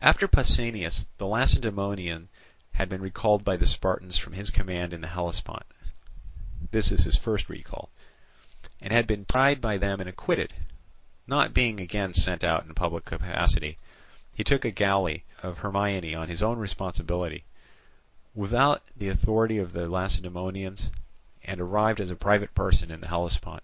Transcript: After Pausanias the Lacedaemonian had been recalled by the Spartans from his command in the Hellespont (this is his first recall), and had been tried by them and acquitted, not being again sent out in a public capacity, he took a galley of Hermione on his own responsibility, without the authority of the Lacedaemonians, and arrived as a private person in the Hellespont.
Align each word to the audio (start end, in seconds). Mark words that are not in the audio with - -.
After 0.00 0.26
Pausanias 0.26 1.08
the 1.18 1.26
Lacedaemonian 1.26 2.30
had 2.72 2.88
been 2.88 3.02
recalled 3.02 3.44
by 3.44 3.58
the 3.58 3.66
Spartans 3.66 4.16
from 4.16 4.32
his 4.32 4.48
command 4.48 4.94
in 4.94 5.02
the 5.02 5.08
Hellespont 5.08 5.66
(this 6.70 6.90
is 6.90 7.04
his 7.04 7.18
first 7.18 7.50
recall), 7.50 7.90
and 8.80 8.90
had 8.90 9.06
been 9.06 9.26
tried 9.26 9.60
by 9.60 9.76
them 9.76 10.00
and 10.00 10.08
acquitted, 10.08 10.54
not 11.26 11.52
being 11.52 11.78
again 11.78 12.14
sent 12.14 12.42
out 12.42 12.64
in 12.64 12.70
a 12.70 12.72
public 12.72 13.04
capacity, 13.04 13.76
he 14.32 14.44
took 14.44 14.64
a 14.64 14.70
galley 14.70 15.26
of 15.42 15.58
Hermione 15.58 16.14
on 16.14 16.28
his 16.30 16.42
own 16.42 16.58
responsibility, 16.58 17.44
without 18.34 18.82
the 18.96 19.10
authority 19.10 19.58
of 19.58 19.74
the 19.74 19.90
Lacedaemonians, 19.90 20.88
and 21.44 21.60
arrived 21.60 22.00
as 22.00 22.08
a 22.08 22.16
private 22.16 22.54
person 22.54 22.90
in 22.90 23.02
the 23.02 23.08
Hellespont. 23.08 23.62